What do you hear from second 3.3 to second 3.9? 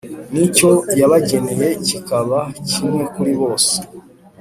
bose;